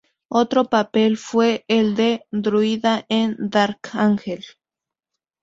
[0.31, 4.43] Otro papel fue el de Druida en "Dark Angel".